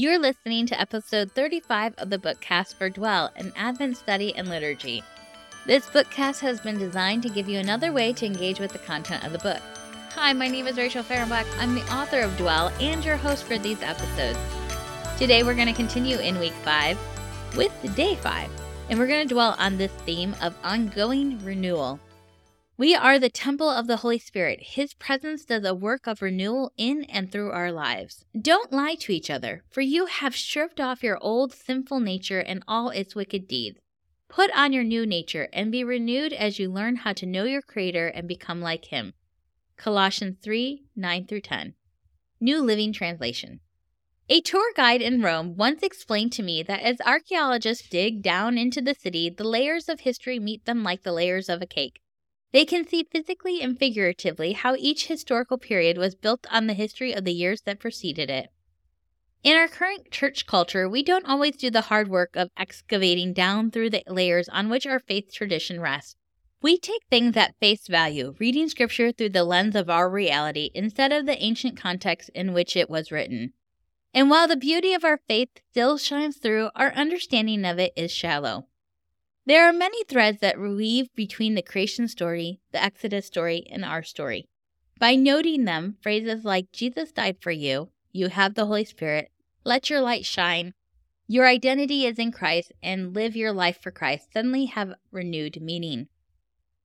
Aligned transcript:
You're 0.00 0.20
listening 0.20 0.66
to 0.66 0.80
episode 0.80 1.32
35 1.32 1.94
of 1.98 2.08
the 2.08 2.18
Bookcast 2.18 2.76
for 2.76 2.88
Dwell, 2.88 3.32
an 3.34 3.52
Advent 3.56 3.96
study 3.96 4.32
and 4.36 4.48
liturgy. 4.48 5.02
This 5.66 5.86
bookcast 5.86 6.38
has 6.38 6.60
been 6.60 6.78
designed 6.78 7.24
to 7.24 7.28
give 7.28 7.48
you 7.48 7.58
another 7.58 7.92
way 7.92 8.12
to 8.12 8.24
engage 8.24 8.60
with 8.60 8.70
the 8.70 8.78
content 8.78 9.24
of 9.24 9.32
the 9.32 9.40
book. 9.40 9.60
Hi, 10.10 10.32
my 10.32 10.46
name 10.46 10.68
is 10.68 10.76
Rachel 10.76 11.02
Fahrenbach. 11.02 11.46
I'm 11.58 11.74
the 11.74 11.92
author 11.92 12.20
of 12.20 12.36
Dwell 12.36 12.68
and 12.80 13.04
your 13.04 13.16
host 13.16 13.42
for 13.42 13.58
these 13.58 13.82
episodes. 13.82 14.38
Today 15.18 15.42
we're 15.42 15.54
going 15.54 15.66
to 15.66 15.72
continue 15.72 16.18
in 16.18 16.38
week 16.38 16.52
5 16.52 17.56
with 17.56 17.96
day 17.96 18.14
5, 18.14 18.50
and 18.90 19.00
we're 19.00 19.08
going 19.08 19.26
to 19.26 19.34
dwell 19.34 19.56
on 19.58 19.78
this 19.78 19.90
theme 20.06 20.32
of 20.40 20.54
ongoing 20.62 21.44
renewal. 21.44 21.98
We 22.78 22.94
are 22.94 23.18
the 23.18 23.28
temple 23.28 23.68
of 23.68 23.88
the 23.88 23.96
Holy 23.96 24.20
Spirit. 24.20 24.60
His 24.62 24.94
presence 24.94 25.44
does 25.44 25.64
a 25.64 25.74
work 25.74 26.06
of 26.06 26.22
renewal 26.22 26.72
in 26.76 27.02
and 27.06 27.32
through 27.32 27.50
our 27.50 27.72
lives. 27.72 28.24
Don't 28.40 28.72
lie 28.72 28.94
to 29.00 29.10
each 29.10 29.30
other, 29.30 29.64
for 29.68 29.80
you 29.80 30.06
have 30.06 30.36
stripped 30.36 30.80
off 30.80 31.02
your 31.02 31.18
old 31.20 31.52
sinful 31.52 31.98
nature 31.98 32.38
and 32.38 32.62
all 32.68 32.90
its 32.90 33.16
wicked 33.16 33.48
deeds. 33.48 33.80
Put 34.28 34.56
on 34.56 34.72
your 34.72 34.84
new 34.84 35.04
nature 35.04 35.48
and 35.52 35.72
be 35.72 35.82
renewed 35.82 36.32
as 36.32 36.60
you 36.60 36.70
learn 36.70 36.94
how 36.94 37.12
to 37.14 37.26
know 37.26 37.42
your 37.42 37.62
Creator 37.62 38.06
and 38.06 38.28
become 38.28 38.60
like 38.60 38.84
Him. 38.84 39.14
Colossians 39.76 40.36
3 40.40 40.84
9 40.94 41.26
through 41.26 41.40
10. 41.40 41.74
New 42.40 42.62
Living 42.62 42.92
Translation. 42.92 43.58
A 44.28 44.40
tour 44.40 44.70
guide 44.76 45.02
in 45.02 45.20
Rome 45.20 45.56
once 45.56 45.82
explained 45.82 46.30
to 46.34 46.44
me 46.44 46.62
that 46.62 46.82
as 46.82 47.00
archaeologists 47.04 47.88
dig 47.88 48.22
down 48.22 48.56
into 48.56 48.80
the 48.80 48.94
city, 48.94 49.28
the 49.30 49.42
layers 49.42 49.88
of 49.88 50.00
history 50.00 50.38
meet 50.38 50.64
them 50.64 50.84
like 50.84 51.02
the 51.02 51.10
layers 51.10 51.48
of 51.48 51.60
a 51.60 51.66
cake. 51.66 52.00
They 52.52 52.64
can 52.64 52.86
see 52.86 53.04
physically 53.04 53.60
and 53.60 53.78
figuratively 53.78 54.52
how 54.52 54.74
each 54.76 55.06
historical 55.06 55.58
period 55.58 55.98
was 55.98 56.14
built 56.14 56.46
on 56.50 56.66
the 56.66 56.74
history 56.74 57.12
of 57.12 57.24
the 57.24 57.32
years 57.32 57.62
that 57.62 57.80
preceded 57.80 58.30
it. 58.30 58.48
In 59.44 59.56
our 59.56 59.68
current 59.68 60.10
church 60.10 60.46
culture, 60.46 60.88
we 60.88 61.02
don't 61.02 61.26
always 61.26 61.56
do 61.56 61.70
the 61.70 61.82
hard 61.82 62.08
work 62.08 62.36
of 62.36 62.50
excavating 62.56 63.32
down 63.32 63.70
through 63.70 63.90
the 63.90 64.02
layers 64.08 64.48
on 64.48 64.68
which 64.68 64.86
our 64.86 64.98
faith 64.98 65.32
tradition 65.32 65.80
rests. 65.80 66.16
We 66.60 66.76
take 66.78 67.02
things 67.08 67.36
at 67.36 67.54
face 67.60 67.86
value, 67.86 68.34
reading 68.40 68.68
scripture 68.68 69.12
through 69.12 69.28
the 69.28 69.44
lens 69.44 69.76
of 69.76 69.88
our 69.88 70.10
reality 70.10 70.70
instead 70.74 71.12
of 71.12 71.26
the 71.26 71.40
ancient 71.40 71.76
context 71.76 72.30
in 72.34 72.52
which 72.52 72.76
it 72.76 72.90
was 72.90 73.12
written. 73.12 73.52
And 74.12 74.30
while 74.30 74.48
the 74.48 74.56
beauty 74.56 74.94
of 74.94 75.04
our 75.04 75.20
faith 75.28 75.50
still 75.70 75.98
shines 75.98 76.38
through, 76.38 76.70
our 76.74 76.92
understanding 76.92 77.64
of 77.64 77.78
it 77.78 77.92
is 77.94 78.10
shallow. 78.10 78.67
There 79.48 79.66
are 79.66 79.72
many 79.72 80.04
threads 80.04 80.40
that 80.40 80.60
weave 80.60 81.08
between 81.14 81.54
the 81.54 81.62
creation 81.62 82.06
story, 82.06 82.60
the 82.70 82.84
Exodus 82.84 83.24
story, 83.24 83.64
and 83.70 83.82
our 83.82 84.02
story. 84.02 84.46
By 84.98 85.14
noting 85.14 85.64
them, 85.64 85.96
phrases 86.02 86.44
like 86.44 86.70
Jesus 86.70 87.12
died 87.12 87.38
for 87.40 87.50
you, 87.50 87.88
you 88.12 88.28
have 88.28 88.52
the 88.52 88.66
Holy 88.66 88.84
Spirit, 88.84 89.30
let 89.64 89.88
your 89.88 90.02
light 90.02 90.26
shine, 90.26 90.74
your 91.26 91.48
identity 91.48 92.04
is 92.04 92.18
in 92.18 92.30
Christ, 92.30 92.72
and 92.82 93.14
live 93.14 93.36
your 93.36 93.52
life 93.52 93.78
for 93.80 93.90
Christ 93.90 94.34
suddenly 94.34 94.66
have 94.66 94.92
renewed 95.10 95.62
meaning. 95.62 96.08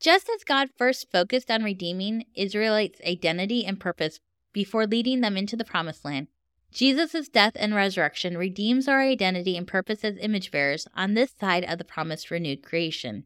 Just 0.00 0.28
as 0.28 0.42
God 0.42 0.68
first 0.76 1.12
focused 1.12 1.52
on 1.52 1.62
redeeming 1.62 2.24
Israelites' 2.34 3.00
identity 3.06 3.66
and 3.66 3.78
purpose 3.78 4.18
before 4.52 4.84
leading 4.84 5.20
them 5.20 5.36
into 5.36 5.54
the 5.54 5.64
promised 5.64 6.04
land, 6.04 6.26
Jesus' 6.72 7.28
death 7.28 7.54
and 7.56 7.74
resurrection 7.74 8.36
redeems 8.36 8.88
our 8.88 9.00
identity 9.00 9.56
and 9.56 9.66
purpose 9.66 10.04
as 10.04 10.16
image 10.18 10.50
bearers 10.50 10.86
on 10.94 11.14
this 11.14 11.32
side 11.38 11.64
of 11.64 11.78
the 11.78 11.84
promised 11.84 12.30
renewed 12.30 12.62
creation. 12.62 13.24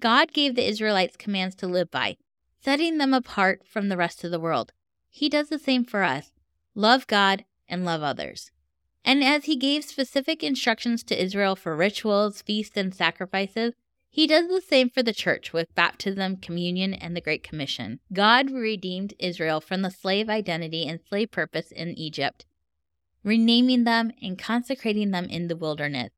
God 0.00 0.32
gave 0.32 0.54
the 0.54 0.68
Israelites 0.68 1.16
commands 1.16 1.54
to 1.56 1.66
live 1.66 1.90
by, 1.90 2.16
setting 2.60 2.98
them 2.98 3.12
apart 3.12 3.62
from 3.66 3.88
the 3.88 3.96
rest 3.96 4.24
of 4.24 4.30
the 4.30 4.40
world. 4.40 4.72
He 5.08 5.28
does 5.28 5.48
the 5.48 5.58
same 5.58 5.84
for 5.84 6.02
us 6.02 6.32
love 6.74 7.06
God 7.06 7.44
and 7.68 7.84
love 7.84 8.02
others. 8.02 8.50
And 9.04 9.22
as 9.22 9.44
he 9.44 9.56
gave 9.56 9.84
specific 9.84 10.42
instructions 10.42 11.02
to 11.04 11.22
Israel 11.22 11.56
for 11.56 11.76
rituals, 11.76 12.42
feasts, 12.42 12.76
and 12.76 12.94
sacrifices, 12.94 13.74
he 14.14 14.28
does 14.28 14.46
the 14.46 14.60
same 14.60 14.88
for 14.88 15.02
the 15.02 15.12
church 15.12 15.52
with 15.52 15.74
baptism, 15.74 16.36
communion, 16.36 16.94
and 16.94 17.16
the 17.16 17.20
Great 17.20 17.42
Commission. 17.42 17.98
God 18.12 18.48
redeemed 18.48 19.12
Israel 19.18 19.60
from 19.60 19.82
the 19.82 19.90
slave 19.90 20.28
identity 20.28 20.86
and 20.86 21.00
slave 21.00 21.32
purpose 21.32 21.72
in 21.72 21.98
Egypt, 21.98 22.46
renaming 23.24 23.82
them 23.82 24.12
and 24.22 24.38
consecrating 24.38 25.10
them 25.10 25.24
in 25.24 25.48
the 25.48 25.56
wilderness. 25.56 26.12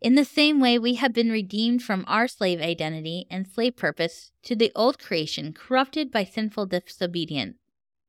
In 0.00 0.14
the 0.14 0.24
same 0.24 0.60
way, 0.60 0.78
we 0.78 0.94
have 0.94 1.12
been 1.12 1.30
redeemed 1.30 1.82
from 1.82 2.06
our 2.08 2.26
slave 2.26 2.62
identity 2.62 3.26
and 3.30 3.46
slave 3.46 3.76
purpose 3.76 4.32
to 4.44 4.56
the 4.56 4.72
old 4.74 4.98
creation 4.98 5.52
corrupted 5.52 6.10
by 6.10 6.24
sinful 6.24 6.64
disobedience. 6.64 7.58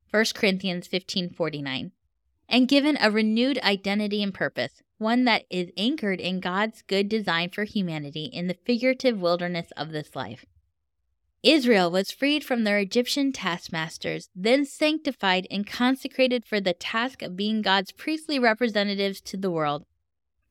1 0.09 0.23
Corinthians 0.35 0.87
15:49 0.87 1.91
and 2.49 2.67
given 2.67 2.97
a 2.99 3.11
renewed 3.11 3.59
identity 3.59 4.23
and 4.23 4.33
purpose, 4.33 4.81
one 4.97 5.25
that 5.25 5.45
is 5.49 5.71
anchored 5.77 6.19
in 6.19 6.39
God's 6.39 6.81
good 6.81 7.09
design 7.09 7.49
for 7.49 7.63
humanity 7.63 8.25
in 8.25 8.47
the 8.47 8.57
figurative 8.65 9.19
wilderness 9.19 9.71
of 9.75 9.91
this 9.91 10.15
life. 10.15 10.45
Israel 11.43 11.91
was 11.91 12.11
freed 12.11 12.43
from 12.43 12.63
their 12.63 12.79
Egyptian 12.79 13.31
taskmasters, 13.31 14.29
then 14.35 14.65
sanctified 14.65 15.47
and 15.51 15.67
consecrated 15.67 16.45
for 16.45 16.59
the 16.59 16.73
task 16.73 17.21
of 17.21 17.37
being 17.37 17.61
God's 17.61 17.91
priestly 17.91 18.39
representatives 18.39 19.21
to 19.21 19.37
the 19.37 19.51
world. 19.51 19.85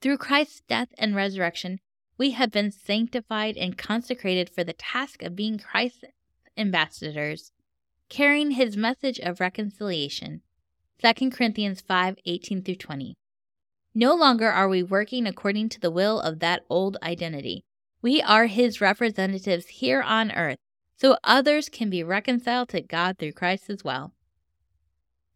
Through 0.01 0.19
Christ's 0.19 0.63
death 0.69 0.89
and 0.97 1.17
resurrection, 1.17 1.81
we 2.19 2.31
have 2.31 2.51
been 2.51 2.71
sanctified 2.71 3.57
and 3.57 3.77
consecrated 3.77 4.49
for 4.49 4.65
the 4.65 4.73
task 4.73 5.23
of 5.23 5.37
being 5.37 5.59
Christ's 5.59 6.05
ambassadors, 6.57 7.53
carrying 8.09 8.53
his 8.53 8.77
message 8.77 9.19
of 9.19 9.41
reconciliation. 9.41 10.43
2 11.03 11.31
Corinthians 11.31 11.83
5 11.83 12.17
18 12.25 12.63
through 12.63 12.75
20. 12.75 13.15
No 13.95 14.15
longer 14.15 14.49
are 14.49 14.69
we 14.69 14.83
working 14.83 15.27
according 15.27 15.69
to 15.69 15.81
the 15.81 15.91
will 15.91 16.21
of 16.21 16.39
that 16.39 16.63
old 16.71 16.97
identity. 17.03 17.65
We 18.01 18.23
are 18.23 18.47
his 18.47 18.81
representatives 18.81 19.67
here 19.67 20.01
on 20.01 20.33
earth, 20.33 20.59
so 20.97 21.19
others 21.23 21.69
can 21.69 21.91
be 21.91 22.03
reconciled 22.03 22.71
to 22.71 22.81
God 22.81 23.19
through 23.19 23.33
Christ 23.33 23.69
as 23.69 23.85
well. 23.85 24.15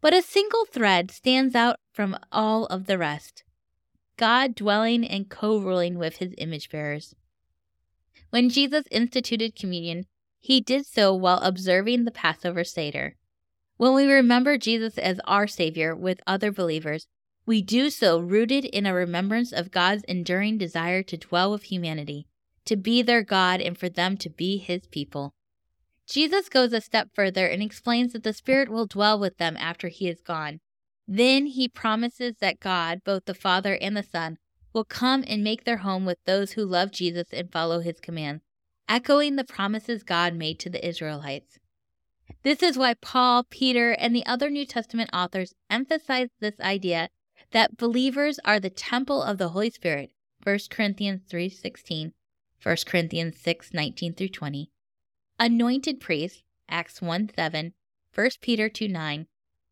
But 0.00 0.15
a 0.15 0.22
single 0.22 0.65
thread 0.65 1.10
stands 1.10 1.54
out 1.54 1.77
from 1.92 2.16
all 2.32 2.66
of 2.66 2.87
the 2.87 2.97
rest 2.97 3.44
God 4.16 4.54
dwelling 4.54 5.06
and 5.06 5.28
co 5.28 5.59
ruling 5.59 5.98
with 5.98 6.16
his 6.16 6.34
image 6.38 6.71
bearers. 6.71 7.15
When 8.31 8.48
Jesus 8.48 8.84
instituted 8.91 9.56
communion, 9.56 10.06
he 10.38 10.60
did 10.60 10.87
so 10.87 11.15
while 11.15 11.41
observing 11.41 12.04
the 12.04 12.10
Passover 12.10 12.65
Seder. 12.65 13.16
When 13.81 13.95
we 13.95 14.05
remember 14.05 14.59
Jesus 14.59 14.99
as 14.99 15.21
our 15.25 15.47
Savior 15.47 15.97
with 15.97 16.21
other 16.27 16.53
believers, 16.53 17.07
we 17.47 17.63
do 17.63 17.89
so 17.89 18.19
rooted 18.19 18.67
in 18.67 18.85
a 18.85 18.93
remembrance 18.93 19.55
of 19.55 19.71
God's 19.71 20.05
enduring 20.05 20.59
desire 20.59 21.03
to 21.05 21.17
dwell 21.17 21.51
with 21.51 21.63
humanity, 21.63 22.27
to 22.67 22.77
be 22.77 23.01
their 23.01 23.23
God, 23.23 23.63
and 23.63 23.79
for 23.79 23.89
them 23.89 24.19
to 24.19 24.29
be 24.29 24.59
His 24.59 24.87
people. 24.89 25.33
Jesus 26.07 26.51
goes 26.51 26.75
a 26.75 26.83
step 26.83 27.09
further 27.15 27.47
and 27.47 27.63
explains 27.63 28.13
that 28.13 28.23
the 28.23 28.35
Spirit 28.35 28.69
will 28.69 28.85
dwell 28.85 29.19
with 29.19 29.39
them 29.39 29.57
after 29.57 29.89
He 29.89 30.09
is 30.11 30.21
gone. 30.21 30.61
Then 31.09 31.47
He 31.47 31.67
promises 31.67 32.35
that 32.39 32.61
God, 32.61 33.01
both 33.03 33.25
the 33.25 33.33
Father 33.33 33.79
and 33.81 33.97
the 33.97 34.03
Son, 34.03 34.37
will 34.75 34.85
come 34.85 35.25
and 35.27 35.43
make 35.43 35.65
their 35.65 35.79
home 35.79 36.05
with 36.05 36.19
those 36.27 36.53
who 36.53 36.67
love 36.67 36.93
Jesus 36.93 37.29
and 37.33 37.51
follow 37.51 37.81
His 37.81 37.99
commands, 37.99 38.43
echoing 38.91 39.37
the 39.37 39.43
promises 39.45 40.03
God 40.03 40.35
made 40.35 40.59
to 40.59 40.69
the 40.69 40.87
Israelites. 40.87 41.59
This 42.43 42.63
is 42.63 42.79
why 42.79 42.95
Paul, 42.95 43.45
Peter, 43.45 43.93
and 43.93 44.15
the 44.15 44.25
other 44.27 44.51
New 44.51 44.65
Testament 44.65 45.11
authors 45.13 45.55
emphasize 45.69 46.29
this 46.41 46.59
idea 46.61 47.09
that 47.51 47.77
believers 47.77 48.39
are 48.45 48.61
the 48.61 48.71
temple 48.71 49.23
of 49.23 49.39
the 49.39 49.51
Holy 49.51 49.71
Spirit. 49.71 50.13
1 50.43 50.59
Corinthians 50.71 51.23
3:16, 51.29 52.13
1 52.63 52.77
Corinthians 52.87 53.37
6:19 53.37 54.17
through 54.17 54.29
20. 54.29 54.71
Anointed 55.39 56.01
priests, 56.01 56.43
Acts 56.69 57.01
1:7, 57.01 57.73
1 58.15 58.31
Peter 58.41 58.69
2:9, 58.69 59.27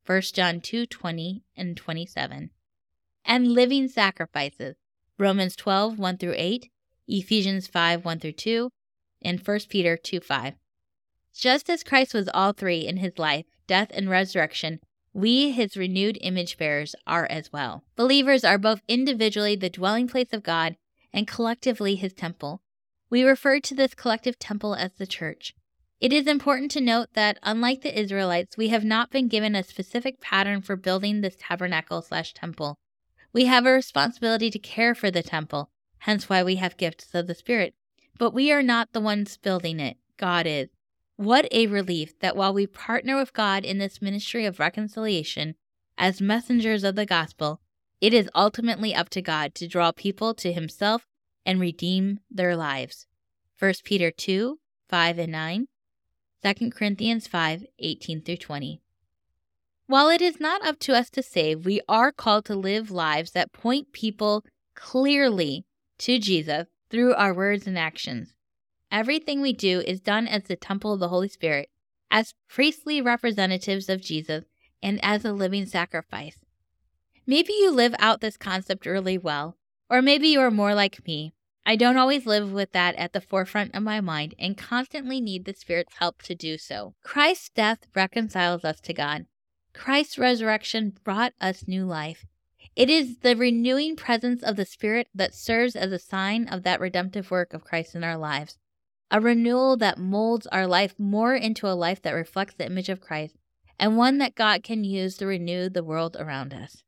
1 0.04 0.22
John 0.34 0.60
2:20 0.60 1.42
and 1.56 1.76
27. 1.76 2.50
And 3.24 3.52
living 3.52 3.88
sacrifices, 3.88 4.76
Romans 5.18 5.56
12:1 5.56 6.18
through 6.18 6.34
8, 6.36 6.70
Ephesians 7.06 7.66
5:1 7.66 8.20
through 8.20 8.32
2, 8.32 8.70
and 9.22 9.40
1 9.40 9.68
Peter 9.68 9.96
2:5. 9.96 10.54
Just 11.38 11.70
as 11.70 11.84
Christ 11.84 12.14
was 12.14 12.28
all 12.34 12.52
three 12.52 12.80
in 12.84 12.96
his 12.96 13.16
life, 13.16 13.46
death, 13.68 13.92
and 13.94 14.10
resurrection, 14.10 14.80
we, 15.12 15.52
his 15.52 15.76
renewed 15.76 16.18
image 16.20 16.58
bearers, 16.58 16.96
are 17.06 17.26
as 17.26 17.52
well. 17.52 17.84
Believers 17.94 18.42
are 18.42 18.58
both 18.58 18.82
individually 18.88 19.54
the 19.54 19.70
dwelling 19.70 20.08
place 20.08 20.32
of 20.32 20.42
God 20.42 20.76
and 21.12 21.28
collectively 21.28 21.94
his 21.94 22.12
temple. 22.12 22.60
We 23.08 23.22
refer 23.22 23.60
to 23.60 23.74
this 23.76 23.94
collective 23.94 24.40
temple 24.40 24.74
as 24.74 24.94
the 24.94 25.06
church. 25.06 25.54
It 26.00 26.12
is 26.12 26.26
important 26.26 26.72
to 26.72 26.80
note 26.80 27.10
that, 27.14 27.38
unlike 27.44 27.82
the 27.82 27.96
Israelites, 27.96 28.56
we 28.56 28.70
have 28.70 28.84
not 28.84 29.12
been 29.12 29.28
given 29.28 29.54
a 29.54 29.62
specific 29.62 30.20
pattern 30.20 30.60
for 30.60 30.74
building 30.74 31.20
this 31.20 31.36
tabernacle 31.38 32.02
slash 32.02 32.34
temple. 32.34 32.80
We 33.32 33.44
have 33.44 33.64
a 33.64 33.70
responsibility 33.70 34.50
to 34.50 34.58
care 34.58 34.92
for 34.92 35.12
the 35.12 35.22
temple, 35.22 35.70
hence 35.98 36.28
why 36.28 36.42
we 36.42 36.56
have 36.56 36.76
gifts 36.76 37.14
of 37.14 37.28
the 37.28 37.34
Spirit. 37.36 37.76
But 38.18 38.34
we 38.34 38.50
are 38.50 38.62
not 38.62 38.92
the 38.92 39.00
ones 39.00 39.36
building 39.36 39.78
it, 39.78 39.98
God 40.16 40.44
is. 40.44 40.70
What 41.18 41.48
a 41.50 41.66
relief 41.66 42.16
that 42.20 42.36
while 42.36 42.54
we 42.54 42.68
partner 42.68 43.16
with 43.16 43.32
God 43.32 43.64
in 43.64 43.78
this 43.78 44.00
ministry 44.00 44.46
of 44.46 44.60
reconciliation 44.60 45.56
as 45.98 46.20
messengers 46.20 46.84
of 46.84 46.94
the 46.94 47.06
gospel, 47.06 47.60
It 48.00 48.14
is 48.14 48.30
ultimately 48.36 48.94
up 48.94 49.08
to 49.08 49.20
God 49.20 49.52
to 49.56 49.66
draw 49.66 49.90
people 49.90 50.32
to 50.34 50.52
himself 50.52 51.08
and 51.44 51.58
redeem 51.58 52.20
their 52.30 52.54
lives. 52.54 53.08
1 53.58 53.74
Peter 53.82 54.12
2 54.12 54.60
5 54.88 55.18
and 55.18 55.32
9, 55.32 55.68
2 56.44 56.70
Corinthians 56.70 57.26
5 57.26 57.66
18 57.80 58.22
through 58.22 58.36
20. 58.36 58.80
While 59.88 60.10
it 60.10 60.22
is 60.22 60.38
not 60.38 60.64
up 60.64 60.78
to 60.78 60.94
us 60.94 61.10
to 61.10 61.22
save, 61.24 61.66
we 61.66 61.80
are 61.88 62.12
called 62.12 62.44
to 62.44 62.54
live 62.54 62.92
lives 62.92 63.32
that 63.32 63.52
point 63.52 63.92
people 63.92 64.44
clearly 64.76 65.66
to 65.98 66.20
Jesus 66.20 66.68
through 66.90 67.14
our 67.14 67.34
words 67.34 67.66
and 67.66 67.76
actions. 67.76 68.34
Everything 68.90 69.40
we 69.40 69.52
do 69.52 69.80
is 69.80 70.00
done 70.00 70.26
as 70.26 70.44
the 70.44 70.56
temple 70.56 70.94
of 70.94 71.00
the 71.00 71.08
Holy 71.08 71.28
Spirit, 71.28 71.68
as 72.10 72.34
priestly 72.48 73.00
representatives 73.02 73.88
of 73.88 74.00
Jesus, 74.00 74.44
and 74.82 74.98
as 75.04 75.24
a 75.24 75.32
living 75.32 75.66
sacrifice. 75.66 76.38
Maybe 77.26 77.52
you 77.52 77.70
live 77.70 77.94
out 77.98 78.20
this 78.20 78.38
concept 78.38 78.86
really 78.86 79.18
well, 79.18 79.56
or 79.90 80.00
maybe 80.00 80.28
you 80.28 80.40
are 80.40 80.50
more 80.50 80.74
like 80.74 81.06
me. 81.06 81.34
I 81.66 81.76
don't 81.76 81.98
always 81.98 82.24
live 82.24 82.50
with 82.50 82.72
that 82.72 82.94
at 82.94 83.12
the 83.12 83.20
forefront 83.20 83.74
of 83.74 83.82
my 83.82 84.00
mind 84.00 84.34
and 84.38 84.56
constantly 84.56 85.20
need 85.20 85.44
the 85.44 85.52
Spirit's 85.52 85.96
help 85.98 86.22
to 86.22 86.34
do 86.34 86.56
so. 86.56 86.94
Christ's 87.02 87.50
death 87.50 87.80
reconciles 87.94 88.64
us 88.64 88.80
to 88.80 88.94
God. 88.94 89.26
Christ's 89.74 90.16
resurrection 90.16 90.94
brought 91.04 91.34
us 91.38 91.68
new 91.68 91.84
life. 91.84 92.24
It 92.74 92.88
is 92.88 93.18
the 93.18 93.36
renewing 93.36 93.96
presence 93.96 94.42
of 94.42 94.56
the 94.56 94.64
Spirit 94.64 95.08
that 95.14 95.34
serves 95.34 95.76
as 95.76 95.92
a 95.92 95.98
sign 95.98 96.48
of 96.48 96.62
that 96.62 96.80
redemptive 96.80 97.30
work 97.30 97.52
of 97.52 97.64
Christ 97.64 97.94
in 97.94 98.02
our 98.02 98.16
lives. 98.16 98.56
A 99.10 99.20
renewal 99.20 99.76
that 99.78 99.98
molds 99.98 100.46
our 100.48 100.66
life 100.66 100.94
more 100.98 101.34
into 101.34 101.66
a 101.66 101.72
life 101.72 102.02
that 102.02 102.12
reflects 102.12 102.54
the 102.54 102.66
image 102.66 102.88
of 102.88 103.00
Christ 103.00 103.36
and 103.78 103.96
one 103.96 104.18
that 104.18 104.34
God 104.34 104.62
can 104.62 104.84
use 104.84 105.16
to 105.16 105.26
renew 105.26 105.68
the 105.68 105.84
world 105.84 106.16
around 106.18 106.52
us. 106.52 106.82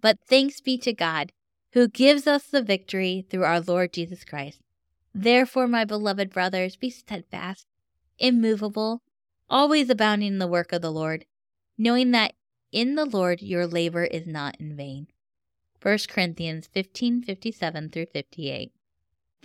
But 0.00 0.18
thanks 0.28 0.60
be 0.60 0.76
to 0.78 0.92
God, 0.92 1.32
who 1.72 1.88
gives 1.88 2.26
us 2.26 2.44
the 2.44 2.62
victory 2.62 3.24
through 3.28 3.44
our 3.44 3.60
Lord 3.60 3.92
Jesus 3.92 4.24
Christ. 4.24 4.60
Therefore, 5.14 5.68
my 5.68 5.84
beloved 5.84 6.30
brothers, 6.30 6.76
be 6.76 6.90
steadfast, 6.90 7.66
immovable, 8.18 9.02
always 9.48 9.88
abounding 9.88 10.32
in 10.34 10.38
the 10.38 10.46
work 10.46 10.72
of 10.72 10.82
the 10.82 10.92
Lord 10.92 11.24
knowing 11.76 12.10
that 12.12 12.34
in 12.72 12.94
the 12.94 13.04
Lord 13.04 13.42
your 13.42 13.66
labor 13.66 14.04
is 14.04 14.26
not 14.26 14.56
in 14.60 14.76
vain. 14.76 15.08
1 15.82 15.98
Corinthians 16.08 16.68
15 16.72 17.22
57 17.22 17.90
through 17.90 18.06
58. 18.06 18.72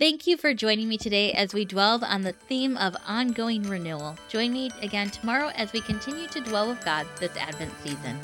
Thank 0.00 0.26
you 0.26 0.38
for 0.38 0.54
joining 0.54 0.88
me 0.88 0.96
today 0.96 1.30
as 1.34 1.52
we 1.52 1.66
dwelled 1.66 2.02
on 2.04 2.22
the 2.22 2.32
theme 2.32 2.78
of 2.78 2.96
ongoing 3.06 3.64
renewal. 3.64 4.16
Join 4.30 4.50
me 4.50 4.70
again 4.80 5.10
tomorrow 5.10 5.50
as 5.56 5.74
we 5.74 5.82
continue 5.82 6.26
to 6.28 6.40
dwell 6.40 6.68
with 6.68 6.82
God 6.86 7.06
this 7.18 7.36
Advent 7.36 7.70
season. 7.84 8.18